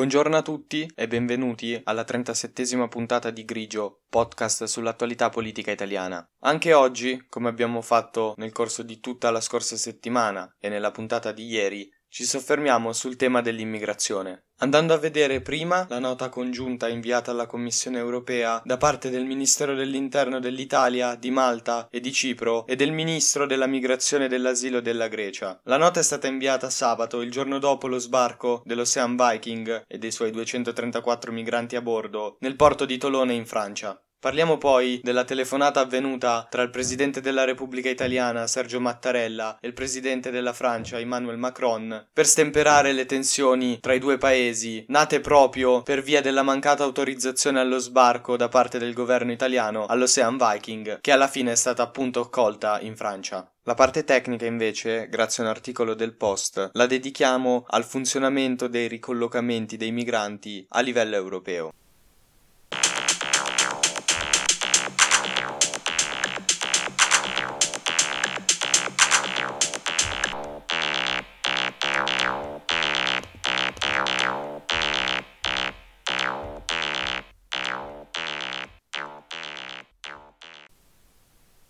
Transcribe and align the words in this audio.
Buongiorno 0.00 0.34
a 0.34 0.40
tutti 0.40 0.90
e 0.94 1.06
benvenuti 1.06 1.78
alla 1.84 2.06
37esima 2.08 2.88
puntata 2.88 3.30
di 3.30 3.44
Grigio, 3.44 4.04
podcast 4.08 4.64
sull'attualità 4.64 5.28
politica 5.28 5.72
italiana. 5.72 6.26
Anche 6.38 6.72
oggi, 6.72 7.26
come 7.28 7.50
abbiamo 7.50 7.82
fatto 7.82 8.32
nel 8.38 8.50
corso 8.50 8.82
di 8.82 8.98
tutta 8.98 9.30
la 9.30 9.42
scorsa 9.42 9.76
settimana 9.76 10.56
e 10.58 10.70
nella 10.70 10.90
puntata 10.90 11.32
di 11.32 11.44
ieri, 11.44 11.86
ci 12.10 12.24
soffermiamo 12.24 12.92
sul 12.92 13.14
tema 13.14 13.40
dell'immigrazione. 13.40 14.46
Andando 14.62 14.92
a 14.92 14.98
vedere 14.98 15.40
prima 15.40 15.86
la 15.88 16.00
nota 16.00 16.28
congiunta 16.28 16.88
inviata 16.88 17.30
alla 17.30 17.46
Commissione 17.46 17.98
europea 17.98 18.60
da 18.64 18.76
parte 18.76 19.08
del 19.08 19.24
Ministero 19.24 19.74
dell'Interno 19.74 20.40
dell'Italia, 20.40 21.14
di 21.14 21.30
Malta 21.30 21.88
e 21.88 22.00
di 22.00 22.12
Cipro 22.12 22.66
e 22.66 22.74
del 22.76 22.90
Ministro 22.90 23.46
della 23.46 23.66
Migrazione 23.66 24.24
e 24.24 24.28
dell'Asilo 24.28 24.80
della 24.80 25.08
Grecia. 25.08 25.60
La 25.64 25.78
nota 25.78 26.00
è 26.00 26.02
stata 26.02 26.26
inviata 26.26 26.68
sabato, 26.68 27.22
il 27.22 27.30
giorno 27.30 27.58
dopo 27.58 27.86
lo 27.86 27.98
sbarco 27.98 28.60
dell'Ocean 28.64 29.16
Viking 29.16 29.84
e 29.86 29.96
dei 29.96 30.10
suoi 30.10 30.32
234 30.32 31.32
migranti 31.32 31.76
a 31.76 31.80
bordo 31.80 32.36
nel 32.40 32.56
porto 32.56 32.84
di 32.84 32.98
Tolone 32.98 33.34
in 33.34 33.46
Francia. 33.46 33.98
Parliamo 34.20 34.58
poi 34.58 35.00
della 35.02 35.24
telefonata 35.24 35.80
avvenuta 35.80 36.46
tra 36.50 36.60
il 36.60 36.68
Presidente 36.68 37.22
della 37.22 37.44
Repubblica 37.44 37.88
Italiana 37.88 38.46
Sergio 38.46 38.78
Mattarella 38.78 39.56
e 39.58 39.66
il 39.66 39.72
Presidente 39.72 40.30
della 40.30 40.52
Francia 40.52 40.98
Emmanuel 40.98 41.38
Macron 41.38 42.08
per 42.12 42.26
stemperare 42.26 42.92
le 42.92 43.06
tensioni 43.06 43.80
tra 43.80 43.94
i 43.94 43.98
due 43.98 44.18
paesi, 44.18 44.84
nate 44.88 45.20
proprio 45.20 45.80
per 45.80 46.02
via 46.02 46.20
della 46.20 46.42
mancata 46.42 46.84
autorizzazione 46.84 47.60
allo 47.60 47.78
sbarco 47.78 48.36
da 48.36 48.50
parte 48.50 48.78
del 48.78 48.92
governo 48.92 49.32
italiano 49.32 49.86
all'Ocean 49.86 50.36
Viking, 50.36 51.00
che 51.00 51.12
alla 51.12 51.26
fine 51.26 51.52
è 51.52 51.56
stata 51.56 51.82
appunto 51.82 52.20
accolta 52.20 52.78
in 52.82 52.96
Francia. 52.96 53.50
La 53.62 53.74
parte 53.74 54.04
tecnica 54.04 54.44
invece, 54.44 55.08
grazie 55.08 55.42
a 55.42 55.46
un 55.46 55.52
articolo 55.52 55.94
del 55.94 56.14
Post, 56.14 56.72
la 56.74 56.84
dedichiamo 56.84 57.64
al 57.68 57.84
funzionamento 57.84 58.68
dei 58.68 58.86
ricollocamenti 58.86 59.78
dei 59.78 59.92
migranti 59.92 60.66
a 60.68 60.80
livello 60.80 61.16
europeo. 61.16 61.72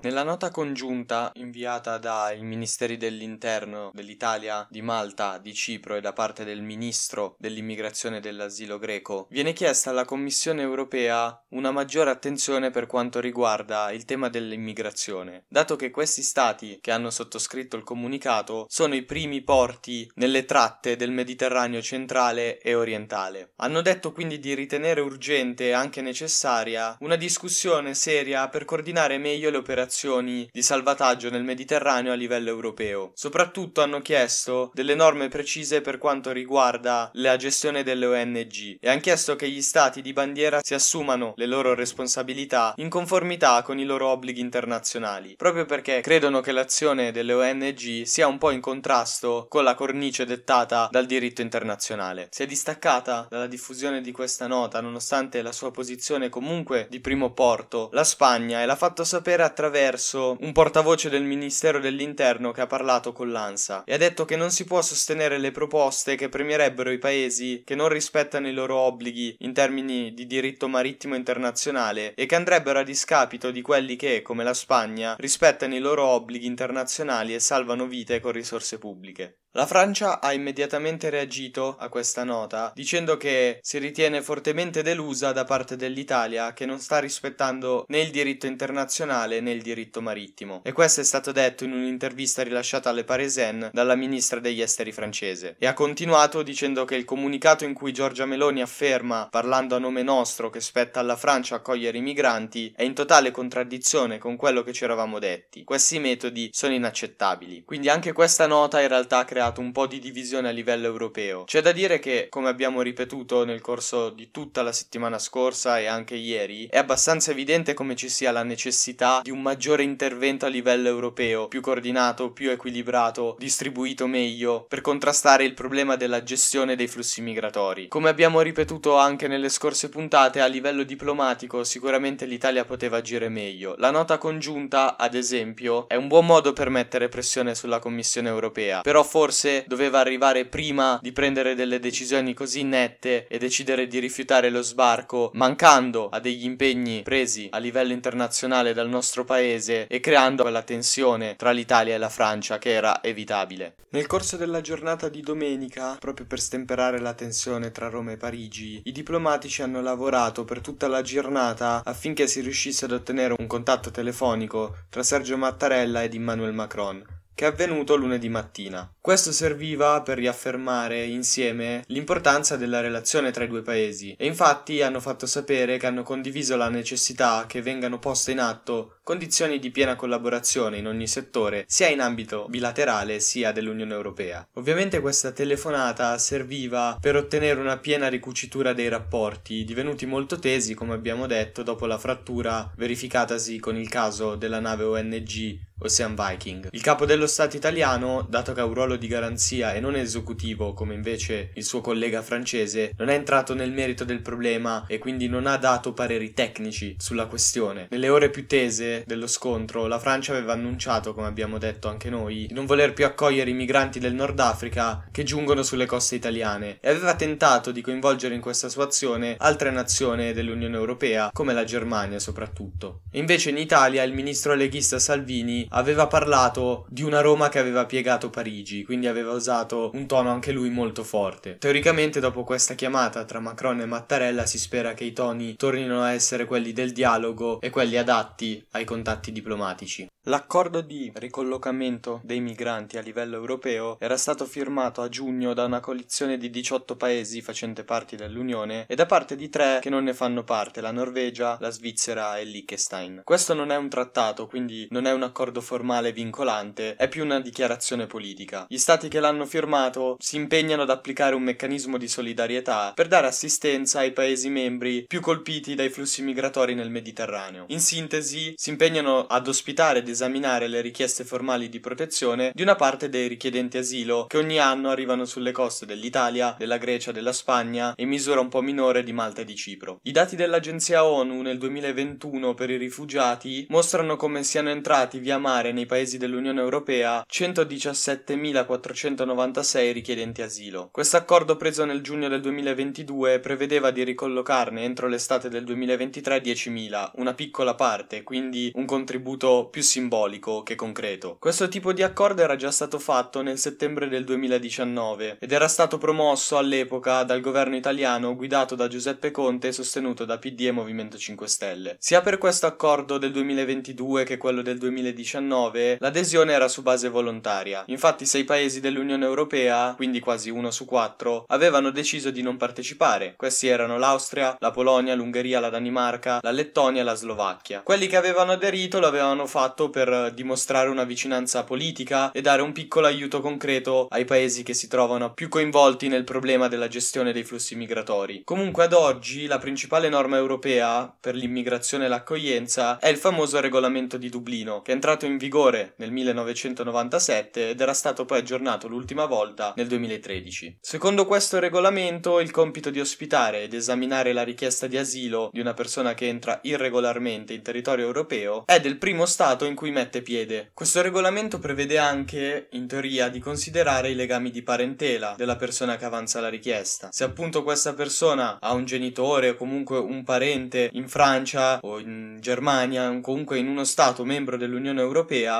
Nella 0.02 0.22
nota 0.22 0.50
congiunta 0.50 1.30
inviata 1.34 1.98
dai 1.98 2.40
Ministeri 2.40 2.96
dell'Interno 2.96 3.90
dell'Italia, 3.92 4.66
di 4.70 4.80
Malta, 4.80 5.36
di 5.36 5.52
Cipro 5.52 5.94
e 5.94 6.00
da 6.00 6.14
parte 6.14 6.42
del 6.42 6.62
Ministro 6.62 7.36
dell'Immigrazione 7.38 8.16
e 8.16 8.20
dell'Asilo 8.20 8.78
greco, 8.78 9.26
viene 9.28 9.52
chiesta 9.52 9.90
alla 9.90 10.06
Commissione 10.06 10.62
europea 10.62 11.38
una 11.50 11.70
maggiore 11.70 12.08
attenzione 12.08 12.70
per 12.70 12.86
quanto 12.86 13.20
riguarda 13.20 13.92
il 13.92 14.06
tema 14.06 14.30
dell'immigrazione, 14.30 15.44
dato 15.48 15.76
che 15.76 15.90
questi 15.90 16.22
stati 16.22 16.78
che 16.80 16.92
hanno 16.92 17.10
sottoscritto 17.10 17.76
il 17.76 17.84
comunicato 17.84 18.64
sono 18.70 18.94
i 18.94 19.02
primi 19.02 19.42
porti 19.42 20.10
nelle 20.14 20.46
tratte 20.46 20.96
del 20.96 21.10
Mediterraneo 21.10 21.82
centrale 21.82 22.58
e 22.60 22.74
orientale. 22.74 23.52
Hanno 23.56 23.82
detto 23.82 24.12
quindi 24.12 24.38
di 24.38 24.54
ritenere 24.54 25.02
urgente 25.02 25.66
e 25.66 25.72
anche 25.72 26.00
necessaria 26.00 26.96
una 27.00 27.16
discussione 27.16 27.92
seria 27.92 28.48
per 28.48 28.64
coordinare 28.64 29.18
meglio 29.18 29.50
le 29.50 29.58
operazioni 29.58 29.88
operazioni 29.90 30.48
di 30.52 30.62
salvataggio 30.62 31.30
nel 31.30 31.42
Mediterraneo 31.42 32.12
a 32.12 32.14
livello 32.14 32.48
europeo. 32.48 33.10
Soprattutto 33.14 33.82
hanno 33.82 34.00
chiesto 34.00 34.70
delle 34.72 34.94
norme 34.94 35.26
precise 35.26 35.80
per 35.80 35.98
quanto 35.98 36.30
riguarda 36.30 37.10
la 37.14 37.36
gestione 37.36 37.82
delle 37.82 38.06
ONG 38.06 38.76
e 38.80 38.88
hanno 38.88 39.00
chiesto 39.00 39.34
che 39.34 39.48
gli 39.48 39.60
stati 39.60 40.00
di 40.00 40.12
bandiera 40.12 40.60
si 40.62 40.74
assumano 40.74 41.32
le 41.34 41.46
loro 41.46 41.74
responsabilità 41.74 42.72
in 42.76 42.88
conformità 42.88 43.62
con 43.62 43.80
i 43.80 43.84
loro 43.84 44.08
obblighi 44.08 44.40
internazionali, 44.40 45.34
proprio 45.36 45.64
perché 45.64 46.00
credono 46.00 46.40
che 46.40 46.52
l'azione 46.52 47.10
delle 47.10 47.32
ONG 47.32 48.02
sia 48.02 48.28
un 48.28 48.38
po' 48.38 48.52
in 48.52 48.60
contrasto 48.60 49.46
con 49.48 49.64
la 49.64 49.74
cornice 49.74 50.24
dettata 50.24 50.88
dal 50.90 51.06
diritto 51.06 51.42
internazionale. 51.42 52.28
Si 52.30 52.44
è 52.44 52.46
distaccata 52.46 53.26
dalla 53.28 53.48
diffusione 53.48 54.00
di 54.00 54.12
questa 54.12 54.46
nota, 54.46 54.80
nonostante 54.80 55.42
la 55.42 55.52
sua 55.52 55.72
posizione 55.72 56.28
comunque 56.28 56.86
di 56.88 57.00
primo 57.00 57.32
porto, 57.32 57.88
la 57.92 58.04
Spagna 58.04 58.62
e 58.62 58.66
l'ha 58.66 58.76
fatto 58.76 59.02
sapere 59.02 59.42
attraverso 59.42 59.78
attraverso 59.80 60.36
un 60.40 60.52
portavoce 60.52 61.08
del 61.08 61.22
Ministero 61.22 61.80
dell'Interno 61.80 62.52
che 62.52 62.60
ha 62.60 62.66
parlato 62.66 63.12
con 63.12 63.30
l'ANSA 63.30 63.84
e 63.84 63.94
ha 63.94 63.98
detto 63.98 64.26
che 64.26 64.36
non 64.36 64.50
si 64.50 64.64
può 64.64 64.82
sostenere 64.82 65.38
le 65.38 65.50
proposte 65.50 66.16
che 66.16 66.28
premierebbero 66.28 66.90
i 66.90 66.98
paesi 66.98 67.62
che 67.64 67.74
non 67.74 67.88
rispettano 67.88 68.48
i 68.48 68.52
loro 68.52 68.76
obblighi 68.76 69.36
in 69.38 69.54
termini 69.54 70.12
di 70.12 70.26
diritto 70.26 70.68
marittimo 70.68 71.14
internazionale 71.14 72.14
e 72.14 72.26
che 72.26 72.34
andrebbero 72.34 72.80
a 72.80 72.84
discapito 72.84 73.50
di 73.50 73.62
quelli 73.62 73.96
che, 73.96 74.20
come 74.22 74.44
la 74.44 74.54
Spagna, 74.54 75.16
rispettano 75.18 75.74
i 75.74 75.80
loro 75.80 76.04
obblighi 76.04 76.46
internazionali 76.46 77.34
e 77.34 77.40
salvano 77.40 77.86
vite 77.86 78.20
con 78.20 78.32
risorse 78.32 78.78
pubbliche. 78.78 79.38
La 79.54 79.66
Francia 79.66 80.20
ha 80.20 80.32
immediatamente 80.32 81.10
reagito 81.10 81.74
a 81.76 81.88
questa 81.88 82.22
nota 82.22 82.70
dicendo 82.72 83.16
che 83.16 83.58
si 83.62 83.78
ritiene 83.78 84.22
fortemente 84.22 84.80
delusa 84.80 85.32
da 85.32 85.42
parte 85.42 85.74
dell'Italia 85.74 86.52
che 86.52 86.66
non 86.66 86.78
sta 86.78 87.00
rispettando 87.00 87.84
né 87.88 88.00
il 88.00 88.10
diritto 88.10 88.46
internazionale 88.46 89.40
né 89.40 89.50
il 89.50 89.60
diritto 89.60 90.00
marittimo 90.00 90.60
e 90.62 90.70
questo 90.70 91.00
è 91.00 91.04
stato 91.04 91.32
detto 91.32 91.64
in 91.64 91.72
un'intervista 91.72 92.44
rilasciata 92.44 92.90
alle 92.90 93.02
Parisienne 93.02 93.70
dalla 93.72 93.96
ministra 93.96 94.38
degli 94.38 94.62
esteri 94.62 94.92
francese 94.92 95.56
e 95.58 95.66
ha 95.66 95.74
continuato 95.74 96.42
dicendo 96.44 96.84
che 96.84 96.94
il 96.94 97.04
comunicato 97.04 97.64
in 97.64 97.74
cui 97.74 97.92
Giorgia 97.92 98.26
Meloni 98.26 98.62
afferma 98.62 99.26
parlando 99.32 99.74
a 99.74 99.80
nome 99.80 100.04
nostro 100.04 100.48
che 100.48 100.60
spetta 100.60 101.00
alla 101.00 101.16
Francia 101.16 101.56
accogliere 101.56 101.98
i 101.98 102.02
migranti 102.02 102.72
è 102.76 102.84
in 102.84 102.94
totale 102.94 103.32
contraddizione 103.32 104.18
con 104.18 104.36
quello 104.36 104.62
che 104.62 104.72
ci 104.72 104.84
eravamo 104.84 105.18
detti. 105.18 105.64
Questi 105.64 105.98
metodi 105.98 106.50
sono 106.52 106.72
inaccettabili. 106.72 107.64
Quindi 107.64 107.88
anche 107.88 108.12
questa 108.12 108.46
nota 108.46 108.80
in 108.80 108.86
realtà 108.86 109.24
crea 109.24 109.38
creato 109.40 109.62
un 109.62 109.72
po' 109.72 109.86
di 109.86 110.00
divisione 110.00 110.48
a 110.48 110.50
livello 110.50 110.86
europeo. 110.86 111.44
C'è 111.44 111.62
da 111.62 111.72
dire 111.72 111.98
che, 111.98 112.26
come 112.28 112.50
abbiamo 112.50 112.82
ripetuto 112.82 113.46
nel 113.46 113.62
corso 113.62 114.10
di 114.10 114.30
tutta 114.30 114.60
la 114.60 114.70
settimana 114.70 115.18
scorsa 115.18 115.78
e 115.78 115.86
anche 115.86 116.14
ieri, 116.14 116.66
è 116.66 116.76
abbastanza 116.76 117.30
evidente 117.30 117.72
come 117.72 117.96
ci 117.96 118.10
sia 118.10 118.32
la 118.32 118.42
necessità 118.42 119.20
di 119.22 119.30
un 119.30 119.40
maggiore 119.40 119.82
intervento 119.82 120.44
a 120.44 120.50
livello 120.50 120.88
europeo, 120.88 121.48
più 121.48 121.62
coordinato, 121.62 122.32
più 122.32 122.50
equilibrato, 122.50 123.36
distribuito 123.38 124.06
meglio, 124.06 124.66
per 124.68 124.82
contrastare 124.82 125.44
il 125.44 125.54
problema 125.54 125.96
della 125.96 126.22
gestione 126.22 126.76
dei 126.76 126.86
flussi 126.86 127.22
migratori. 127.22 127.88
Come 127.88 128.10
abbiamo 128.10 128.42
ripetuto 128.42 128.98
anche 128.98 129.26
nelle 129.26 129.48
scorse 129.48 129.88
puntate, 129.88 130.42
a 130.42 130.46
livello 130.46 130.82
diplomatico 130.82 131.64
sicuramente 131.64 132.26
l'Italia 132.26 132.66
poteva 132.66 132.98
agire 132.98 133.30
meglio. 133.30 133.74
La 133.78 133.90
nota 133.90 134.18
congiunta, 134.18 134.98
ad 134.98 135.14
esempio, 135.14 135.88
è 135.88 135.94
un 135.94 136.08
buon 136.08 136.26
modo 136.26 136.52
per 136.52 136.68
mettere 136.68 137.08
pressione 137.08 137.54
sulla 137.54 137.78
Commissione 137.78 138.28
europea, 138.28 138.82
però 138.82 139.02
forse 139.02 139.28
forse 139.30 139.62
doveva 139.68 140.00
arrivare 140.00 140.44
prima 140.44 140.98
di 141.00 141.12
prendere 141.12 141.54
delle 141.54 141.78
decisioni 141.78 142.34
così 142.34 142.64
nette 142.64 143.28
e 143.28 143.38
decidere 143.38 143.86
di 143.86 144.00
rifiutare 144.00 144.50
lo 144.50 144.60
sbarco, 144.60 145.30
mancando 145.34 146.08
a 146.08 146.18
degli 146.18 146.44
impegni 146.44 147.02
presi 147.02 147.46
a 147.52 147.58
livello 147.58 147.92
internazionale 147.92 148.74
dal 148.74 148.88
nostro 148.88 149.24
paese 149.24 149.86
e 149.86 150.00
creando 150.00 150.42
quella 150.42 150.62
tensione 150.62 151.36
tra 151.36 151.52
l'Italia 151.52 151.94
e 151.94 151.98
la 151.98 152.08
Francia 152.08 152.58
che 152.58 152.70
era 152.70 153.00
evitabile. 153.04 153.76
Nel 153.90 154.06
corso 154.06 154.36
della 154.36 154.60
giornata 154.60 155.08
di 155.08 155.20
domenica, 155.20 155.96
proprio 156.00 156.26
per 156.26 156.40
stemperare 156.40 156.98
la 156.98 157.14
tensione 157.14 157.70
tra 157.70 157.88
Roma 157.88 158.12
e 158.12 158.16
Parigi, 158.16 158.82
i 158.84 158.92
diplomatici 158.92 159.62
hanno 159.62 159.80
lavorato 159.80 160.44
per 160.44 160.60
tutta 160.60 160.88
la 160.88 161.02
giornata 161.02 161.82
affinché 161.84 162.26
si 162.26 162.40
riuscisse 162.40 162.84
ad 162.84 162.92
ottenere 162.92 163.36
un 163.38 163.46
contatto 163.46 163.92
telefonico 163.92 164.76
tra 164.88 165.04
Sergio 165.04 165.36
Mattarella 165.36 166.02
ed 166.02 166.14
Emmanuel 166.14 166.52
Macron 166.52 167.18
che 167.40 167.46
è 167.46 167.48
avvenuto 167.48 167.96
lunedì 167.96 168.28
mattina. 168.28 168.92
Questo 169.00 169.32
serviva 169.32 170.02
per 170.02 170.18
riaffermare 170.18 171.06
insieme 171.06 171.84
l'importanza 171.86 172.58
della 172.58 172.82
relazione 172.82 173.30
tra 173.30 173.44
i 173.44 173.48
due 173.48 173.62
paesi 173.62 174.14
e 174.18 174.26
infatti 174.26 174.82
hanno 174.82 175.00
fatto 175.00 175.24
sapere 175.24 175.78
che 175.78 175.86
hanno 175.86 176.02
condiviso 176.02 176.54
la 176.56 176.68
necessità 176.68 177.46
che 177.48 177.62
vengano 177.62 177.98
poste 177.98 178.32
in 178.32 178.40
atto 178.40 178.98
condizioni 179.02 179.58
di 179.58 179.70
piena 179.70 179.96
collaborazione 179.96 180.76
in 180.76 180.86
ogni 180.86 181.06
settore, 181.06 181.64
sia 181.66 181.88
in 181.88 182.02
ambito 182.02 182.46
bilaterale 182.48 183.20
sia 183.20 183.52
dell'Unione 183.52 183.94
Europea. 183.94 184.46
Ovviamente 184.56 185.00
questa 185.00 185.32
telefonata 185.32 186.18
serviva 186.18 186.98
per 187.00 187.16
ottenere 187.16 187.58
una 187.58 187.78
piena 187.78 188.08
ricucitura 188.08 188.74
dei 188.74 188.88
rapporti, 188.88 189.64
divenuti 189.64 190.04
molto 190.04 190.38
tesi, 190.38 190.74
come 190.74 190.92
abbiamo 190.92 191.26
detto, 191.26 191.62
dopo 191.62 191.86
la 191.86 191.98
frattura 191.98 192.70
verificatasi 192.76 193.58
con 193.58 193.76
il 193.76 193.88
caso 193.88 194.36
della 194.36 194.60
nave 194.60 194.84
ONG 194.84 195.68
Ocean 195.82 196.14
Viking. 196.14 196.68
Il 196.72 196.82
capo 196.82 197.06
dello 197.06 197.26
Stato 197.26 197.56
italiano, 197.56 198.26
dato 198.28 198.52
che 198.52 198.60
ha 198.60 198.64
un 198.64 198.74
ruolo 198.74 198.96
di 198.96 199.06
garanzia 199.06 199.72
e 199.72 199.80
non 199.80 199.96
esecutivo 199.96 200.74
come 200.74 200.94
invece 200.94 201.50
il 201.54 201.64
suo 201.64 201.80
collega 201.80 202.22
francese, 202.22 202.92
non 202.98 203.08
è 203.08 203.14
entrato 203.14 203.54
nel 203.54 203.72
merito 203.72 204.04
del 204.04 204.20
problema 204.20 204.84
e 204.86 204.98
quindi 204.98 205.28
non 205.28 205.46
ha 205.46 205.56
dato 205.56 205.92
pareri 205.92 206.32
tecnici 206.34 206.96
sulla 206.98 207.26
questione. 207.26 207.86
Nelle 207.90 208.08
ore 208.08 208.30
più 208.30 208.46
tese 208.46 209.04
dello 209.06 209.26
scontro, 209.26 209.86
la 209.86 209.98
Francia 209.98 210.32
aveva 210.32 210.52
annunciato, 210.52 211.14
come 211.14 211.26
abbiamo 211.26 211.58
detto 211.58 211.88
anche 211.88 212.10
noi, 212.10 212.46
di 212.46 212.54
non 212.54 212.66
voler 212.66 212.92
più 212.92 213.04
accogliere 213.04 213.50
i 213.50 213.54
migranti 213.54 213.98
del 213.98 214.14
Nord 214.14 214.38
Africa 214.40 215.08
che 215.10 215.22
giungono 215.22 215.62
sulle 215.62 215.86
coste 215.86 216.14
italiane 216.14 216.78
e 216.80 216.90
aveva 216.90 217.14
tentato 217.14 217.70
di 217.70 217.80
coinvolgere 217.80 218.34
in 218.34 218.40
questa 218.40 218.68
sua 218.68 218.84
azione 218.84 219.36
altre 219.38 219.70
nazioni 219.70 220.32
dell'Unione 220.32 220.76
Europea, 220.76 221.30
come 221.32 221.54
la 221.54 221.64
Germania 221.64 222.18
soprattutto. 222.18 223.02
E 223.10 223.18
invece 223.18 223.50
in 223.50 223.58
Italia 223.58 224.02
il 224.02 224.12
ministro 224.12 224.54
leghista 224.54 224.98
Salvini 224.98 225.66
aveva 225.70 226.06
parlato 226.06 226.86
di 226.88 227.02
una 227.02 227.20
Roma 227.20 227.48
che 227.48 227.58
aveva 227.58 227.86
piegato 227.86 228.30
Parigi, 228.30 228.84
quindi 228.84 229.06
aveva 229.06 229.32
usato 229.32 229.90
un 229.94 230.06
tono 230.06 230.30
anche 230.30 230.52
lui 230.52 230.70
molto 230.70 231.04
forte. 231.04 231.58
Teoricamente 231.58 232.20
dopo 232.20 232.44
questa 232.44 232.74
chiamata 232.74 233.24
tra 233.24 233.40
Macron 233.40 233.80
e 233.80 233.86
Mattarella 233.86 234.46
si 234.46 234.58
spera 234.58 234.94
che 234.94 235.04
i 235.04 235.12
toni 235.12 235.56
tornino 235.56 236.02
a 236.02 236.12
essere 236.12 236.44
quelli 236.44 236.72
del 236.72 236.92
dialogo 236.92 237.60
e 237.60 237.70
quelli 237.70 237.96
adatti 237.96 238.64
ai 238.72 238.84
contatti 238.84 239.32
diplomatici. 239.32 240.08
L'accordo 240.24 240.82
di 240.82 241.10
ricollocamento 241.14 242.20
dei 242.22 242.40
migranti 242.40 242.98
a 242.98 243.00
livello 243.00 243.36
europeo 243.36 243.98
era 243.98 244.18
stato 244.18 244.44
firmato 244.44 245.00
a 245.00 245.08
giugno 245.08 245.54
da 245.54 245.64
una 245.64 245.80
coalizione 245.80 246.36
di 246.36 246.50
18 246.50 246.94
paesi 246.96 247.40
facente 247.40 247.84
parte 247.84 248.16
dell'Unione 248.16 248.84
e 248.86 248.94
da 248.94 249.06
parte 249.06 249.34
di 249.34 249.48
tre 249.48 249.78
che 249.80 249.88
non 249.88 250.04
ne 250.04 250.12
fanno 250.12 250.44
parte, 250.44 250.82
la 250.82 250.90
Norvegia, 250.90 251.56
la 251.58 251.70
Svizzera 251.70 252.36
e 252.36 252.42
il 252.42 252.50
Liechtenstein. 252.50 253.22
Questo 253.24 253.54
non 253.54 253.70
è 253.70 253.76
un 253.76 253.88
trattato, 253.88 254.46
quindi 254.46 254.86
non 254.90 255.06
è 255.06 255.12
un 255.12 255.22
accordo 255.22 255.59
formale 255.60 256.12
vincolante, 256.12 256.96
è 256.96 257.08
più 257.08 257.24
una 257.24 257.40
dichiarazione 257.40 258.06
politica. 258.06 258.66
Gli 258.68 258.78
stati 258.78 259.08
che 259.08 259.20
l'hanno 259.20 259.46
firmato 259.46 260.16
si 260.18 260.36
impegnano 260.36 260.82
ad 260.82 260.90
applicare 260.90 261.34
un 261.34 261.42
meccanismo 261.42 261.96
di 261.96 262.08
solidarietà 262.08 262.92
per 262.94 263.08
dare 263.08 263.26
assistenza 263.26 264.00
ai 264.00 264.12
paesi 264.12 264.48
membri 264.50 265.04
più 265.06 265.20
colpiti 265.20 265.74
dai 265.74 265.88
flussi 265.88 266.22
migratori 266.22 266.74
nel 266.74 266.90
Mediterraneo. 266.90 267.64
In 267.68 267.80
sintesi, 267.80 268.52
si 268.56 268.70
impegnano 268.70 269.26
ad 269.26 269.48
ospitare 269.48 270.02
esaminare 270.10 270.68
le 270.68 270.80
richieste 270.80 271.24
formali 271.24 271.68
di 271.68 271.80
protezione 271.80 272.50
di 272.54 272.62
una 272.62 272.74
parte 272.74 273.08
dei 273.08 273.28
richiedenti 273.28 273.78
asilo 273.78 274.26
che 274.26 274.38
ogni 274.38 274.58
anno 274.58 274.90
arrivano 274.90 275.24
sulle 275.24 275.52
coste 275.52 275.86
dell'Italia, 275.86 276.54
della 276.58 276.78
Grecia, 276.78 277.12
della 277.12 277.32
Spagna 277.32 277.94
e 277.94 278.04
misura 278.04 278.40
un 278.40 278.48
po' 278.48 278.60
minore 278.60 279.02
di 279.02 279.12
Malta 279.12 279.40
e 279.42 279.44
di 279.44 279.54
Cipro. 279.54 280.00
I 280.02 280.12
dati 280.12 280.36
dell'agenzia 280.36 281.04
ONU 281.04 281.40
nel 281.40 281.58
2021 281.58 282.54
per 282.54 282.70
i 282.70 282.76
rifugiati 282.76 283.66
mostrano 283.70 284.16
come 284.16 284.42
siano 284.42 284.70
entrati 284.70 285.18
via 285.18 285.38
mare 285.38 285.49
nei 285.50 285.84
paesi 285.84 286.16
dell'Unione 286.16 286.60
Europea 286.60 287.26
117.496 287.28 289.92
richiedenti 289.92 290.42
asilo. 290.42 290.90
Questo 290.92 291.16
accordo 291.16 291.56
preso 291.56 291.84
nel 291.84 292.02
giugno 292.02 292.28
del 292.28 292.40
2022 292.40 293.40
prevedeva 293.40 293.90
di 293.90 294.04
ricollocarne 294.04 294.84
entro 294.84 295.08
l'estate 295.08 295.48
del 295.48 295.64
2023 295.64 296.40
10.000, 296.40 297.10
una 297.14 297.34
piccola 297.34 297.74
parte, 297.74 298.22
quindi 298.22 298.70
un 298.76 298.84
contributo 298.84 299.66
più 299.70 299.82
simbolico 299.82 300.62
che 300.62 300.76
concreto. 300.76 301.36
Questo 301.40 301.66
tipo 301.66 301.92
di 301.92 302.04
accordo 302.04 302.42
era 302.42 302.54
già 302.54 302.70
stato 302.70 303.00
fatto 303.00 303.42
nel 303.42 303.58
settembre 303.58 304.06
del 304.08 304.22
2019 304.24 305.38
ed 305.40 305.50
era 305.50 305.66
stato 305.66 305.98
promosso 305.98 306.58
all'epoca 306.58 307.24
dal 307.24 307.40
governo 307.40 307.74
italiano 307.74 308.36
guidato 308.36 308.76
da 308.76 308.86
Giuseppe 308.86 309.32
Conte 309.32 309.66
e 309.68 309.72
sostenuto 309.72 310.24
da 310.24 310.38
PD 310.38 310.66
e 310.66 310.70
Movimento 310.70 311.18
5 311.18 311.48
Stelle. 311.48 311.96
Sia 311.98 312.20
per 312.20 312.38
questo 312.38 312.66
accordo 312.66 313.18
del 313.18 313.32
2022 313.32 314.22
che 314.24 314.36
quello 314.36 314.62
del 314.62 314.78
2019 314.78 315.38
l'adesione 315.48 316.52
era 316.52 316.68
su 316.68 316.82
base 316.82 317.08
volontaria. 317.08 317.84
Infatti 317.86 318.26
sei 318.26 318.44
paesi 318.44 318.80
dell'Unione 318.80 319.24
Europea, 319.24 319.94
quindi 319.96 320.20
quasi 320.20 320.50
uno 320.50 320.70
su 320.70 320.84
quattro, 320.84 321.44
avevano 321.48 321.90
deciso 321.90 322.30
di 322.30 322.42
non 322.42 322.56
partecipare. 322.56 323.34
Questi 323.36 323.66
erano 323.68 323.98
l'Austria, 323.98 324.56
la 324.58 324.70
Polonia, 324.70 325.14
l'Ungheria, 325.14 325.60
la 325.60 325.70
Danimarca, 325.70 326.38
la 326.42 326.50
Lettonia 326.50 327.02
e 327.02 327.04
la 327.04 327.14
Slovacchia. 327.14 327.80
Quelli 327.82 328.06
che 328.06 328.16
avevano 328.16 328.52
aderito 328.52 328.98
lo 329.00 329.06
avevano 329.06 329.46
fatto 329.46 329.90
per 329.90 330.32
dimostrare 330.34 330.88
una 330.88 331.04
vicinanza 331.04 331.64
politica 331.64 332.30
e 332.32 332.40
dare 332.40 332.62
un 332.62 332.72
piccolo 332.72 333.06
aiuto 333.06 333.40
concreto 333.40 334.06
ai 334.10 334.24
paesi 334.24 334.62
che 334.62 334.74
si 334.74 334.88
trovano 334.88 335.32
più 335.32 335.48
coinvolti 335.48 336.08
nel 336.08 336.24
problema 336.24 336.68
della 336.68 336.88
gestione 336.88 337.32
dei 337.32 337.44
flussi 337.44 337.74
migratori. 337.74 338.42
Comunque 338.44 338.84
ad 338.84 338.92
oggi 338.92 339.46
la 339.46 339.58
principale 339.58 340.08
norma 340.08 340.36
europea 340.36 341.12
per 341.20 341.34
l'immigrazione 341.34 342.04
e 342.04 342.08
l'accoglienza 342.08 342.98
è 342.98 343.08
il 343.08 343.16
famoso 343.16 343.60
regolamento 343.60 344.16
di 344.16 344.28
Dublino, 344.28 344.82
che 344.82 344.92
è 344.92 344.94
entrato 344.94 345.19
in 345.26 345.38
vigore 345.38 345.94
nel 345.96 346.10
1997 346.12 347.70
ed 347.70 347.80
era 347.80 347.94
stato 347.94 348.24
poi 348.24 348.38
aggiornato 348.38 348.88
l'ultima 348.88 349.26
volta 349.26 349.72
nel 349.76 349.86
2013. 349.86 350.78
Secondo 350.80 351.26
questo 351.26 351.58
regolamento 351.58 352.40
il 352.40 352.50
compito 352.50 352.90
di 352.90 353.00
ospitare 353.00 353.62
ed 353.62 353.74
esaminare 353.74 354.32
la 354.32 354.42
richiesta 354.42 354.86
di 354.86 354.96
asilo 354.96 355.50
di 355.52 355.60
una 355.60 355.74
persona 355.74 356.14
che 356.14 356.28
entra 356.28 356.60
irregolarmente 356.62 357.52
in 357.52 357.62
territorio 357.62 358.06
europeo 358.06 358.64
è 358.66 358.80
del 358.80 358.98
primo 358.98 359.26
stato 359.26 359.64
in 359.64 359.74
cui 359.74 359.90
mette 359.90 360.22
piede. 360.22 360.70
Questo 360.74 361.02
regolamento 361.02 361.58
prevede 361.58 361.98
anche, 361.98 362.68
in 362.72 362.86
teoria, 362.86 363.28
di 363.28 363.38
considerare 363.38 364.10
i 364.10 364.14
legami 364.14 364.50
di 364.50 364.62
parentela 364.62 365.34
della 365.36 365.56
persona 365.56 365.96
che 365.96 366.04
avanza 366.04 366.40
la 366.40 366.48
richiesta. 366.48 367.08
Se 367.10 367.24
appunto 367.24 367.62
questa 367.62 367.94
persona 367.94 368.58
ha 368.60 368.72
un 368.72 368.84
genitore 368.84 369.50
o 369.50 369.56
comunque 369.56 369.98
un 369.98 370.24
parente 370.24 370.90
in 370.92 371.08
Francia 371.08 371.78
o 371.82 371.98
in 371.98 372.38
Germania, 372.40 373.10
o 373.10 373.20
comunque 373.20 373.58
in 373.58 373.68
uno 373.68 373.84
Stato 373.84 374.24
membro 374.24 374.56
dell'Unione 374.56 375.00
Europea, 375.00 375.09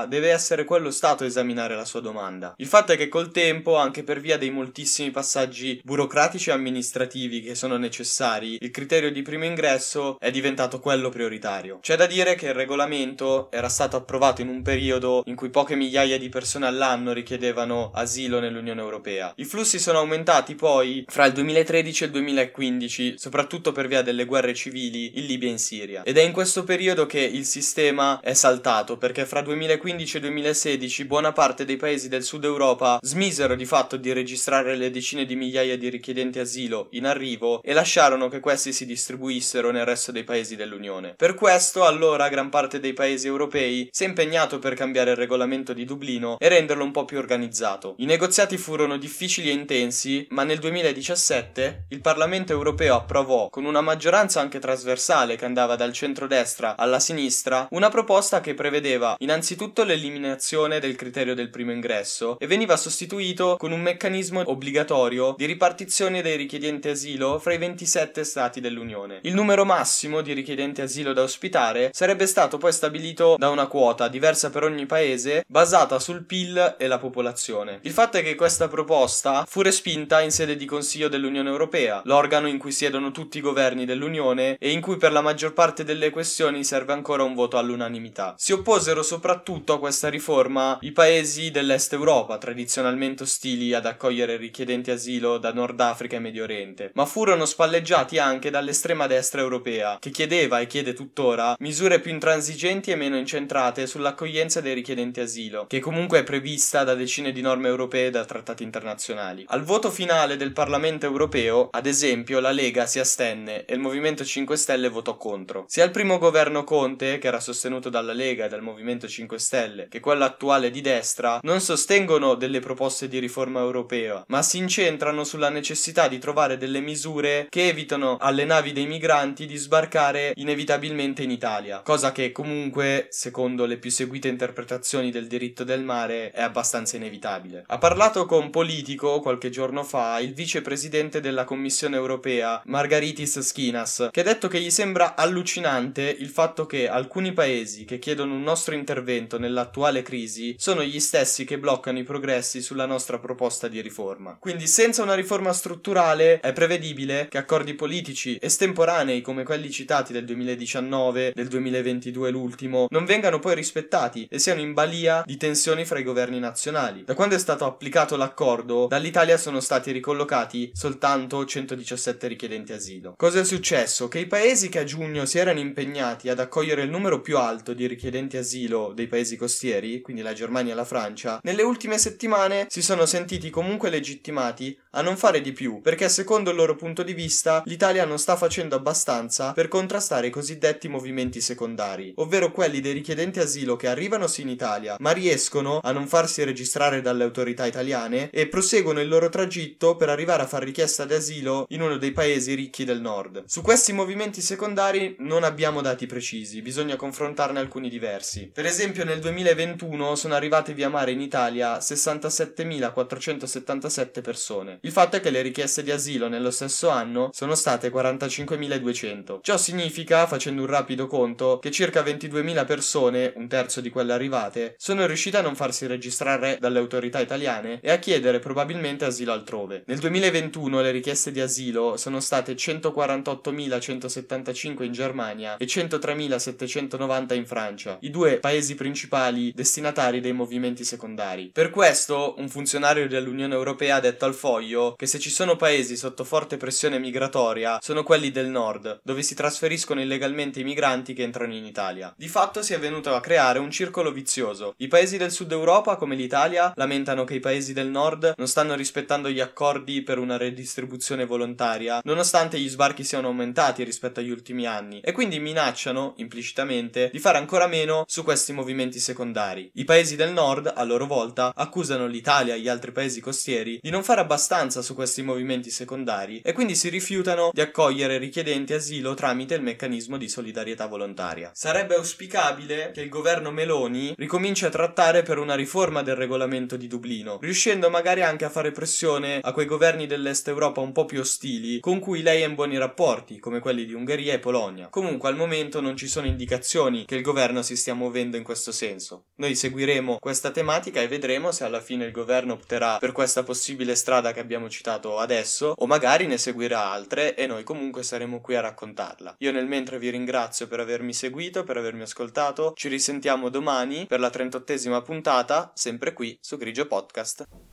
deve 0.07 0.31
essere 0.31 0.65
quello 0.65 0.91
Stato 0.91 1.25
a 1.25 1.27
esaminare 1.27 1.75
la 1.75 1.85
sua 1.85 2.01
domanda. 2.01 2.55
Il 2.57 2.67
fatto 2.67 2.93
è 2.93 2.97
che 2.97 3.09
col 3.09 3.31
tempo, 3.31 3.77
anche 3.77 4.05
per 4.05 4.21
via 4.21 4.39
dei 4.39 4.51
moltissimi 4.51 5.11
passaggi 5.11 5.81
burocratici 5.83 6.51
e 6.51 6.53
amministrativi 6.53 7.41
che 7.41 7.55
sono 7.55 7.77
necessari, 7.77 8.59
il 8.61 8.71
criterio 8.71 9.11
di 9.11 9.23
primo 9.23 9.45
ingresso 9.45 10.19
è 10.21 10.31
diventato 10.31 10.79
quello 10.79 11.09
prioritario. 11.09 11.79
C'è 11.81 11.97
da 11.97 12.07
dire 12.07 12.35
che 12.35 12.47
il 12.47 12.55
regolamento 12.55 13.51
era 13.51 13.69
stato 13.69 13.97
approvato 13.97 14.41
in 14.41 14.49
un 14.49 14.63
periodo 14.63 15.23
in 15.27 15.35
cui 15.35 15.51
poche 15.51 15.75
migliaia 15.75 16.19
di 16.19 16.29
persone 16.29 16.67
all'anno 16.67 17.13
richiedevano 17.13 17.91
asilo 17.95 18.41
nell'Unione 18.41 18.81
Europea. 18.81 19.33
I 19.37 19.45
flussi 19.45 19.79
sono 19.79 19.99
aumentati 19.99 20.55
poi 20.55 21.05
fra 21.09 21.25
il 21.25 21.33
2013 21.33 22.03
e 22.03 22.07
il 22.07 22.13
2015, 22.13 23.15
soprattutto 23.19 23.73
per 23.73 23.89
via 23.89 24.03
delle 24.03 24.25
guerre 24.25 24.55
civili 24.55 25.19
in 25.19 25.27
Libia 25.27 25.49
e 25.49 25.53
in 25.53 25.59
Siria. 25.59 26.03
Ed 26.03 26.19
è 26.19 26.23
in 26.23 26.33
questo 26.33 26.65
periodo 26.65 27.07
che 27.07 27.21
il 27.21 27.45
sistema 27.45 28.21
è 28.21 28.35
saltato, 28.35 28.97
perché 28.97 29.27
fra 29.27 29.40
2015 29.43 30.17
e 30.17 30.21
2016 30.21 31.05
buona 31.05 31.33
parte 31.33 31.65
dei 31.65 31.77
paesi 31.77 32.09
del 32.09 32.23
sud 32.23 32.45
Europa 32.45 32.99
smisero 33.03 33.55
di 33.55 33.65
fatto 33.65 33.97
di 33.97 34.13
registrare 34.13 34.77
le 34.77 34.91
decine 34.91 35.25
di 35.25 35.37
migliaia 35.37 35.77
di 35.77 35.89
richiedenti 35.89 36.39
asilo 36.39 36.89
in 36.91 37.07
arrivo 37.07 37.63
e 37.63 37.73
lasciarono 37.73 38.29
che 38.29 38.41
questi 38.41 38.73
si 38.73 38.87
distribuissero 38.87 39.71
nel 39.71 39.85
resto 39.85 40.13
dei 40.13 40.25
paesi 40.25 40.57
dell'Unione. 40.57 41.15
Per 41.17 41.35
questo 41.35 41.85
allora 41.85 42.29
gran 42.29 42.49
parte 42.49 42.81
dei 42.81 42.93
paesi 42.93 43.27
europei 43.27 43.89
si 43.91 44.05
è 44.05 44.07
impegnato 44.07 44.59
per 44.59 44.75
cambiare 44.75 45.11
il 45.11 45.17
regolamento 45.17 45.73
di 45.73 45.85
Dublino 45.85 46.37
e 46.39 46.49
renderlo 46.49 46.85
un 46.85 46.91
po' 46.91 47.05
più 47.05 47.19
organizzato. 47.19 47.95
I 47.99 48.05
negoziati 48.05 48.57
furono 48.57 48.97
difficili 48.97 49.51
e 49.51 49.53
intensi, 49.53 50.27
ma 50.31 50.45
nel 50.45 50.59
2017 50.59 51.87
il 51.89 52.01
Parlamento 52.01 52.53
europeo 52.53 52.95
approvò, 52.95 53.49
con 53.49 53.65
una 53.65 53.81
maggioranza 53.81 54.41
anche 54.41 54.59
trasversale 54.59 55.37
che 55.37 55.45
andava 55.45 55.77
dal 55.77 55.93
centro-destra 55.93 56.77
alla 56.77 57.01
sinistra, 57.01 57.67
una 57.71 57.89
proposta 57.89 58.41
che 58.41 58.55
prevedeva 58.55 59.17
innanzitutto 59.31 59.85
l'eliminazione 59.85 60.81
del 60.81 60.97
criterio 60.97 61.37
del 61.37 61.51
primo 61.51 61.71
ingresso 61.71 62.37
e 62.41 62.49
veniva 62.49 62.77
sostituito 62.77 63.55
con 63.57 63.71
un 63.71 63.81
meccanismo 63.81 64.43
obbligatorio 64.45 65.37
di 65.39 65.45
ripartizione 65.45 66.21
dei 66.21 66.37
richiedenti 66.37 66.89
asilo 66.89 67.39
fra 67.39 67.55
i 67.55 67.59
27 67.59 68.25
stati 68.25 68.61
dell'Unione. 68.61 69.21
Il 69.23 69.35
numero 69.35 69.65
massimo 69.65 70.21
di 70.21 70.33
richiedenti 70.33 70.81
asilo 70.81 71.13
da 71.13 71.23
ospitare 71.23 71.91
sarebbe 71.93 72.27
stato 72.27 72.59
poi 72.59 72.73
stabilito 72.73 73.37
da 73.39 73.51
una 73.51 73.69
quota 73.69 74.09
diversa 74.09 74.51
per 74.51 74.65
ogni 74.65 74.87
paese 74.87 75.45
basata 75.47 76.01
sul 76.01 76.25
PIL 76.25 76.75
e 76.77 76.89
la 76.89 76.99
popolazione. 76.99 77.79
Il 77.83 77.93
fatto 77.93 78.17
è 78.17 78.25
che 78.25 78.35
questa 78.35 78.67
proposta 78.67 79.45
fu 79.47 79.63
respinta 79.63 80.21
in 80.23 80.33
sede 80.33 80.57
di 80.57 80.65
Consiglio 80.65 81.09
dell'Unione 81.09 81.51
Europea, 81.51 82.03
l'organo 82.05 82.49
in 82.49 82.59
cui 82.59 82.73
siedono 82.73 83.13
tutti 83.13 83.39
i 83.39 83.43
governi 83.43 83.85
dell'Unione 83.85 84.57
e 84.59 84.73
in 84.73 84.81
cui 84.81 84.97
per 84.97 85.13
la 85.13 85.21
maggior 85.21 85.53
parte 85.53 85.85
delle 85.85 86.11
questioni 86.11 86.65
serve 86.65 86.95
ancora 86.95 87.23
un 87.23 87.35
voto 87.35 87.59
all'unanimità. 87.59 88.35
Si 88.37 88.51
opposero 88.51 89.05
soprattutto 89.05 89.19
a 89.23 89.79
questa 89.79 90.09
riforma 90.09 90.79
i 90.83 90.93
paesi 90.93 91.51
dell'Est 91.51 91.93
Europa, 91.93 92.39
tradizionalmente 92.39 93.23
ostili 93.25 93.75
ad 93.75 93.87
accogliere 93.87 94.37
richiedenti 94.37 94.91
asilo 94.91 95.39
da 95.39 95.53
Nord 95.53 95.81
Africa 95.81 96.17
e 96.17 96.21
Medio 96.21 96.45
Oriente, 96.45 96.91
ma 96.95 97.05
furono 97.05 97.45
spalleggiati 97.45 98.19
anche 98.19 98.51
dall'estrema 98.51 99.07
destra 99.07 99.41
europea, 99.41 99.99
che 100.01 100.11
chiedeva 100.11 100.61
e 100.61 100.67
chiede 100.67 100.93
tuttora 100.93 101.57
misure 101.61 102.01
più 102.01 102.11
intransigenti 102.11 102.91
e 102.91 102.97
meno 102.97 103.17
incentrate 103.17 103.87
sull'accoglienza 103.87 104.61
dei 104.61 104.75
richiedenti 104.75 105.21
asilo, 105.21 105.67
che 105.67 105.81
comunque 105.81 106.21
è 106.21 106.25
prevista 106.25 106.85
da 106.85 106.95
decine 106.95 107.33
di 107.33 107.41
norme 107.41 107.69
europee 107.69 108.07
e 108.07 108.11
da 108.11 108.25
trattati 108.25 108.63
internazionali. 108.63 109.45
Al 109.49 109.63
voto 109.63 109.91
finale 109.91 110.37
del 110.37 110.53
Parlamento 110.53 111.07
europeo, 111.07 111.69
ad 111.71 111.87
esempio, 111.87 112.41
la 112.41 112.51
Lega 112.51 112.87
si 112.87 112.99
astenne 112.99 113.65
e 113.65 113.75
il 113.75 113.81
Movimento 113.81 114.25
5 114.25 114.57
Stelle 114.57 114.89
votò 114.89 115.17
contro. 115.17 115.65
Sia 115.69 115.85
il 115.85 115.91
primo 115.91 116.19
governo 116.19 116.65
Conte, 116.65 117.19
che 117.19 117.27
era 117.27 117.41
sostenuto 117.41 117.89
dalla 117.89 118.13
Lega 118.13 118.47
e 118.47 118.49
dal 118.49 118.63
Movimento 118.63 119.09
5 119.11 119.39
Stelle 119.39 119.89
che 119.89 120.01
quello 120.01 120.25
attuale 120.25 120.71
di 120.71 120.81
destra, 120.81 121.41
non 121.43 121.61
sostengono 121.61 122.35
delle 122.35 122.61
proposte 122.61 123.09
di 123.09 123.19
riforma 123.19 123.61
europea, 123.61 124.25
ma 124.29 124.43
si 124.43 124.59
incentrano 124.59 125.25
sulla 125.25 125.51
necessità 125.51 126.09
di 126.09 126.19
trovare 126.19 126.57
delle 126.57 126.81
misure 126.81 127.47
che 127.51 127.69
evitano 127.69 128.17
alle 128.21 128.45
navi 128.45 128.73
dei 128.73 128.87
migranti 128.87 129.47
di 129.47 129.57
sbarcare 129.57 130.33
inevitabilmente 130.37 131.23
in 131.23 131.31
Italia, 131.31 131.81
cosa 131.81 132.13
che 132.13 132.33
comunque, 132.33 133.09
secondo 133.11 133.67
le 133.67 133.79
più 133.79 133.91
seguite 133.91 134.29
interpretazioni 134.29 135.11
del 135.11 135.27
diritto 135.27 135.65
del 135.65 135.83
mare, 135.83 136.31
è 136.31 136.43
abbastanza 136.43 136.97
inevitabile. 136.97 137.65
Ha 137.67 137.79
parlato 137.79 138.27
con 138.27 138.51
Politico 138.51 139.21
qualche 139.21 139.51
giorno 139.51 139.83
fa 139.83 140.19
il 140.21 140.35
vicepresidente 140.35 141.21
della 141.21 141.45
Commissione 141.45 141.97
europea, 141.97 142.63
Margaritis 142.67 143.41
Skinas, 143.41 144.09
che 144.11 144.21
ha 144.21 144.25
detto 144.25 144.49
che 144.49 144.61
gli 144.61 144.71
sembra 144.71 145.17
allucinante 145.17 146.03
il 146.03 146.29
fatto 146.29 146.67
che 146.67 146.89
alcuni 146.89 147.33
paesi 147.33 147.85
che 147.85 147.99
chiedono 147.99 148.35
un 148.35 148.43
nostro 148.43 148.75
intervento 148.75 148.99
nell'attuale 149.39 150.03
crisi 150.03 150.55
sono 150.59 150.83
gli 150.83 151.01
stessi 151.01 151.45
che 151.45 151.59
bloccano 151.59 151.99
i 151.99 152.03
progressi 152.03 152.61
sulla 152.61 152.87
nostra 152.87 153.19
proposta 153.19 153.69
di 153.69 153.81
riforma. 153.81 154.37
Quindi 154.39 154.67
senza 154.67 155.03
una 155.03 155.15
riforma 155.15 155.53
strutturale 155.53 156.41
è 156.41 156.53
prevedibile 156.53 157.29
che 157.29 157.39
accordi 157.39 157.75
politici 157.75 158.39
estemporanei 158.41 159.21
come 159.21 159.45
quelli 159.45 159.71
citati 159.71 160.13
del 160.13 160.25
2019, 160.25 161.33
del 161.35 161.49
2022 161.49 162.31
l'ultimo, 162.31 162.87
non 162.91 163.05
vengano 163.05 163.39
poi 163.39 163.55
rispettati 163.55 164.27
e 164.31 164.39
siano 164.39 164.61
in 164.61 164.73
balia 164.73 165.23
di 165.25 165.37
tensioni 165.37 165.85
fra 165.85 165.99
i 165.99 166.05
governi 166.05 166.39
nazionali. 166.39 167.05
Da 167.05 167.15
quando 167.15 167.35
è 167.35 167.39
stato 167.39 167.65
applicato 167.65 168.17
l'accordo, 168.17 168.87
dall'Italia 168.87 169.37
sono 169.37 169.61
stati 169.61 169.91
ricollocati 169.93 170.71
soltanto 170.75 171.45
117 171.45 172.27
richiedenti 172.27 172.73
asilo. 172.73 173.15
Cosa 173.17 173.41
è 173.41 173.45
successo? 173.45 174.09
Che 174.09 174.19
i 174.19 174.27
paesi 174.27 174.69
che 174.69 174.81
a 174.81 174.85
giugno 174.85 175.25
si 175.25 175.39
erano 175.39 175.59
impegnati 175.61 176.29
ad 176.29 176.41
accogliere 176.41 176.83
il 176.83 176.91
numero 176.91 177.21
più 177.21 177.39
alto 177.39 177.73
di 177.73 177.87
richiedenti 177.87 178.37
asilo 178.37 178.90
dei 178.93 179.07
paesi 179.07 179.37
costieri, 179.37 180.01
quindi 180.01 180.23
la 180.23 180.33
Germania 180.33 180.73
e 180.73 180.77
la 180.77 180.85
Francia, 180.85 181.41
nelle 181.43 181.63
ultime 181.63 181.99
settimane 181.99 182.67
si 182.69 182.83
sono 182.83 183.07
sentiti 183.07 183.51
comunque 183.51 183.91
legittimati 183.91 184.79
a 184.93 185.03
non 185.03 185.17
fare 185.17 185.41
di 185.41 185.53
più, 185.53 185.81
perché 185.81 186.09
secondo 186.09 186.51
il 186.51 186.57
loro 186.57 186.75
punto 186.75 187.05
di 187.05 187.13
vista 187.13 187.63
l'Italia 187.67 188.05
non 188.05 188.19
sta 188.19 188.35
facendo 188.37 188.75
abbastanza 188.75 189.53
per 189.53 189.69
contrastare 189.69 190.27
i 190.27 190.31
cosiddetti 190.31 190.89
movimenti 190.89 191.41
secondari, 191.41 192.13
ovvero 192.17 192.51
quelli 192.51 192.81
dei 192.81 192.93
richiedenti 192.93 193.39
asilo 193.39 193.77
che 193.77 193.87
arrivano 193.87 194.27
sì 194.27 194.43
in 194.43 194.49
Italia, 194.49 194.97
ma 194.99 195.13
riescono 195.13 195.79
a 195.83 195.93
non 195.93 196.09
farsi 196.09 196.43
registrare 196.43 197.01
dalle 197.01 197.23
autorità 197.25 197.67
italiane 197.67 198.31
e 198.31 198.49
proseguono 198.49 199.01
il 199.01 199.09
loro 199.09 199.29
tragitto 199.29 199.95
per 199.97 200.09
arrivare 200.09 200.43
a 200.43 200.47
far 200.47 200.65
richiesta 200.65 201.05
d'asilo 201.05 201.67
in 201.69 201.83
uno 201.83 201.97
dei 201.97 202.13
paesi 202.13 202.55
ricchi 202.55 202.85
del 202.85 203.01
nord. 203.01 203.45
Su 203.47 203.63
questi 203.63 203.93
movimenti 203.93 204.41
secondari 204.41 205.15
non 205.21 205.45
abbiamo 205.45 205.83
dati 205.83 206.07
precisi, 206.07 206.63
bisogna 206.63 206.97
confrontarne 206.97 207.61
alcuni 207.61 207.89
diversi. 207.89 208.51
Per 208.53 208.67
esempio 208.67 209.05
nel 209.05 209.21
2021 209.21 210.17
sono 210.17 210.35
arrivate 210.35 210.75
via 210.75 210.89
mare 210.89 211.13
in 211.13 211.21
Italia 211.21 211.79
67.477 211.79 214.21
persone. 214.21 214.79
Il 214.83 214.93
fatto 214.93 215.17
è 215.17 215.21
che 215.21 215.29
le 215.29 215.43
richieste 215.43 215.83
di 215.83 215.91
asilo 215.91 216.27
nello 216.27 216.51
stesso 216.51 216.89
anno 216.89 217.29
sono 217.35 217.55
state 217.55 217.93
45.200. 217.93 219.41
Ciò 219.43 219.59
significa, 219.59 220.27
facendo 220.27 220.63
un 220.63 220.69
rapido 220.69 221.07
conto, 221.07 221.59
che 221.59 221.71
circa 221.71 222.03
22.000 222.03 222.65
persone, 222.65 223.31
un 223.37 223.47
terzo 223.47 223.83
di 223.83 223.91
quelle 223.91 224.15
arrivate, 224.15 224.77
sono 224.79 225.05
riuscite 225.05 225.37
a 225.37 225.43
non 225.43 225.55
farsi 225.55 225.87
registrare 225.87 226.57
dalle 226.59 226.79
autorità 226.79 227.21
italiane 227.21 227.81
e 227.83 227.91
a 227.91 227.99
chiedere 227.99 228.39
probabilmente 228.39 229.05
asilo 229.05 229.33
altrove. 229.33 229.83
Nel 229.85 229.99
2021 229.99 230.81
le 230.81 230.93
richieste 230.93 231.31
di 231.31 231.43
asilo 231.43 231.99
sono 231.99 232.19
state 232.19 232.55
148.175 232.55 234.83
in 234.83 234.93
Germania 234.93 235.59
e 235.59 235.67
103.790 235.67 237.35
in 237.35 237.45
Francia, 237.45 237.99
i 238.01 238.09
due 238.09 238.39
paesi 238.39 238.75
principali 238.75 239.53
destinatari 239.55 240.21
dei 240.21 240.33
movimenti 240.33 240.85
secondari. 240.85 241.51
Per 241.53 241.69
questo, 241.69 242.37
un 242.39 242.49
funzionario 242.49 243.07
dell'Unione 243.07 243.53
Europea 243.53 243.97
ha 243.97 244.01
detto 244.01 244.25
al 244.25 244.33
foglio 244.33 244.69
Consiglio 244.71 244.95
che 244.97 245.07
se 245.07 245.19
ci 245.19 245.31
sono 245.31 245.57
paesi 245.57 245.97
sotto 245.97 246.23
forte 246.25 246.57
pressione 246.57 246.99
migratoria 246.99 247.79
sono 247.81 248.03
quelli 248.03 248.31
del 248.31 248.49
nord, 248.49 249.01
dove 249.03 249.23
si 249.23 249.35
trasferiscono 249.35 250.01
illegalmente 250.01 250.61
i 250.61 250.65
migranti 250.65 251.13
che 251.13 251.23
entrano 251.23 251.55
in 251.55 251.65
Italia. 251.65 252.15
Di 252.17 252.29
fatto 252.29 252.63
si 252.63 252.73
è 252.73 252.79
venuto 252.79 253.15
a 253.15 253.21
creare 253.21 253.59
un 253.59 253.71
circolo 253.71 254.13
vizioso. 254.13 254.75
I 254.79 254.89
paesi 254.89 255.17
del 255.17 255.33
sud 255.33 255.51
Europa, 255.51 255.97
come 255.97 256.15
l'Italia, 256.15 256.73
lamentano 256.77 257.25
che 257.25 257.35
i 257.35 257.41
paesi 257.41 257.73
del 257.73 257.89
nord 257.89 258.35
non 258.37 258.47
stanno 258.47 258.75
rispettando 258.75 259.29
gli 259.29 259.41
accordi 259.41 260.03
per 260.03 260.19
una 260.19 260.37
redistribuzione 260.37 261.27
volontaria, 261.27 262.01
nonostante 262.05 262.59
gli 262.59 262.69
sbarchi 262.69 263.03
siano 263.03 263.29
aumentati 263.29 263.83
rispetto 263.83 264.21
agli 264.21 264.31
ultimi 264.31 264.67
anni, 264.67 265.01
e 265.01 265.13
quindi 265.13 265.41
minacciano, 265.41 266.15
implicitamente, 266.17 267.11
di 267.13 267.19
fare 267.19 267.39
ancora 267.39 267.67
meno 267.67 268.05
su 268.07 268.23
questi 268.23 268.53
movimenti 268.53 269.01
secondari. 269.01 269.71
I 269.75 269.85
paesi 269.85 270.17
del 270.17 270.33
nord, 270.33 270.73
a 270.75 270.85
loro 270.85 271.07
volta, 271.07 271.53
accusano 271.55 272.07
l'Italia 272.07 272.55
e 272.55 272.61
gli 272.61 272.69
altri 272.69 272.93
paesi 272.93 273.21
costieri 273.21 273.79
di 273.81 273.91
non 273.91 274.03
fare 274.03 274.21
abbastanza 274.21 274.59
abbastanza 274.61 274.83
su 274.83 274.95
questi 274.95 275.23
movimenti 275.23 275.71
secondari 275.71 276.41
e 276.45 276.53
quindi 276.53 276.75
si 276.75 276.91
rifiutano 276.91 277.51
di 277.53 277.61
accogliere 277.61 278.19
richiedenti 278.19 278.75
asilo 278.75 279.15
tramite 279.15 279.55
il 279.55 279.63
meccanismo 279.63 280.19
di 280.19 280.29
solidarietà 280.29 280.87
volontaria. 280.87 281.51
Sarebbe 281.55 281.95
auspicabile 281.95 282.91
che 282.93 283.01
il 283.01 283.09
governo 283.09 283.51
Meloni 283.51 284.13
ricominci 284.17 284.67
a 284.67 284.69
trattare 284.69 285.23
per 285.23 285.39
una 285.39 285.55
riforma 285.55 286.03
del 286.03 286.17
regolamento 286.17 286.77
di 286.77 286.89
Dublino, 286.89 287.39
riuscendo 287.41 287.89
magari 287.89 288.23
anche 288.23 288.45
a 288.45 288.51
fare 288.51 288.71
pressione 288.71 289.41
a 289.43 289.53
quei 289.53 289.67
governi 289.67 290.07
dell'Est 290.07 290.49
Europa 290.49 290.81
un 290.81 290.93
po' 290.93 291.07
più 291.07 291.21
ostili 291.21 291.81
con 291.81 291.99
cui 291.99 292.23
lei 292.23 292.43
ha 292.43 292.47
in 292.47 292.55
buoni 292.55 292.77
rapporti, 292.77 293.39
come 293.39 293.61
quelli 293.61 293.87
di 293.87 293.95
Ungheria 293.95 294.35
e 294.35 294.39
Polonia. 294.41 294.89
Comunque 294.89 295.29
al 295.31 295.37
momento 295.37 295.81
non 295.81 295.97
ci 295.97 296.07
sono 296.07 296.27
indicazioni 296.27 297.07
che 297.07 297.15
il 297.15 297.23
governo 297.23 297.63
si 297.63 297.77
stia 297.77 297.95
muovendo 297.95 298.37
in 298.37 298.43
questo 298.43 298.73
senso. 298.73 299.25
Noi 299.37 299.55
seguiremo 299.55 300.19
questa 300.21 300.51
tematica 300.51 301.01
e 301.01 301.09
vedremo 301.09 301.51
se 301.51 301.65
alla 301.65 301.81
fine 301.81 302.05
il 302.05 302.13
governo 302.13 302.53
opterà 302.53 302.99
per 302.99 303.13
questa 303.13 303.43
possibile 303.43 303.95
strada 303.95 304.33
che 304.33 304.41
che 304.41 304.47
abbiamo 304.51 304.69
citato 304.69 305.19
adesso, 305.19 305.75
o 305.77 305.87
magari 305.87 306.27
ne 306.27 306.37
seguirà 306.37 306.91
altre 306.91 307.37
e 307.37 307.47
noi 307.47 307.63
comunque 307.63 308.03
saremo 308.03 308.41
qui 308.41 308.57
a 308.57 308.61
raccontarla. 308.61 309.37
Io 309.39 309.53
nel 309.53 309.69
mentre 309.69 310.01
vi 310.01 310.11
ringrazio 310.11 310.67
per 310.67 310.81
avermi 310.81 311.13
seguito, 311.13 311.63
per 311.63 311.77
avermi 311.77 312.03
ascoltato. 312.03 312.73
Ci 312.75 312.89
risentiamo 312.89 313.49
domani 313.49 314.07
per 314.07 314.19
la 314.19 314.29
38esima 314.29 315.03
puntata, 315.03 315.71
sempre 315.75 316.13
qui 316.13 316.37
su 316.41 316.57
Grigio 316.57 316.87
Podcast. 316.89 317.70